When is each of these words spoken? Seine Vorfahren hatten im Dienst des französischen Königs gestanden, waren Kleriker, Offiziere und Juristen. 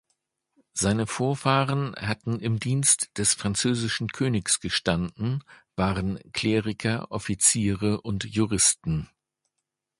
Seine 0.73 1.05
Vorfahren 1.05 1.95
hatten 1.95 2.39
im 2.39 2.59
Dienst 2.59 3.15
des 3.19 3.35
französischen 3.35 4.07
Königs 4.07 4.59
gestanden, 4.59 5.43
waren 5.75 6.17
Kleriker, 6.31 7.11
Offiziere 7.11 8.01
und 8.01 8.23
Juristen. 8.23 9.11